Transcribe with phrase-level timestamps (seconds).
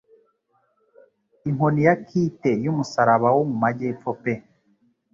[1.47, 4.33] inkoni ya kite y'umusaraba wo mu majyepfo pe